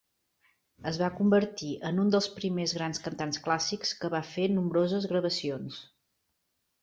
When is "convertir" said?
1.17-1.67